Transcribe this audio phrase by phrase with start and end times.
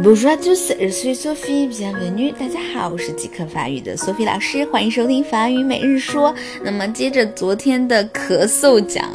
[0.00, 2.32] Bonjour à tous, je suis Sophie, bienvenue.
[2.32, 6.34] 大家好，我是即刻法语的 Sophie 老师，欢迎收听法语每日说。
[6.64, 9.08] 那么接着昨天的咳嗽讲，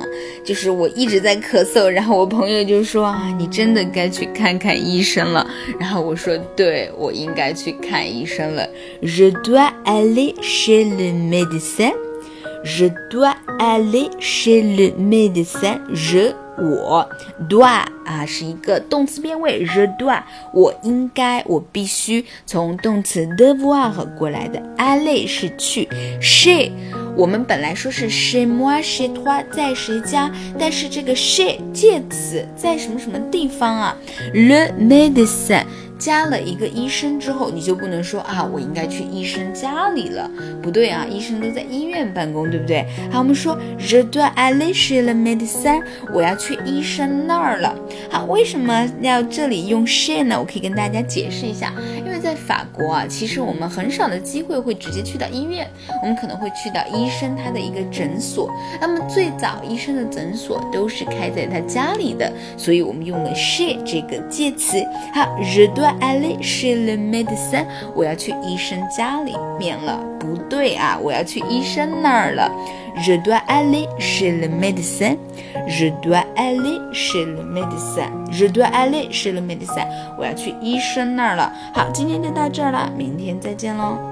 [0.44, 5.46] 就是我一直在咳嗽，然后我朋友就说啊，你真的该去看看医生了。
[5.78, 8.66] 然后我说，对我应该去看医生了。
[9.02, 11.92] Je dois aller chez le médecin.
[12.64, 15.80] Je dois aller chez le médecin.
[15.94, 17.07] Je 我
[17.48, 17.88] do 啊
[18.26, 25.86] 是一个动词变位，je，do 啊我应该我必须从动词 devoir 过来的，aller 是去
[26.22, 26.72] ，chez
[27.20, 33.98] 我们本来说是 chez moi chez toi 在谁家，但是这个 she 介词在什么什么地方啊
[34.34, 35.66] ？le médecin
[35.98, 42.86] 加了一个医生之后，你就不能说啊，我应该去医生家里了，不对啊，医生都在医院办公，对不对？
[43.12, 45.84] 好，我们说 je dois aller chez le médecin，
[46.14, 47.76] 我要去医生那儿了。
[48.09, 50.40] 好，为什么要这里用 she 呢？
[50.40, 51.73] 我可以跟大家解释一下，
[52.20, 55.67] 在法国啊，其实我们很少的机会会直接去到医院，
[56.02, 58.52] 我们可能会去到医生他的一个诊所。
[58.80, 64.78] 那么最早医生的诊所都是开在他家里的，所以我们用了 chez 这个介词。
[65.14, 69.97] 好，je dois aller chez le médecin，我要去医生家里面了。
[70.20, 72.52] 不对啊，我要去医生那儿了。
[72.98, 75.16] Je dois aller chez le médecin.
[75.68, 78.09] Je dois aller chez le médecin.
[78.31, 79.86] Je dois aller chez le médecin.
[80.18, 81.54] 我要去医生那儿了。
[81.73, 84.09] 好，今天就到这儿了，明天再见喽。